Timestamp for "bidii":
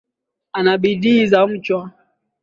0.77-1.27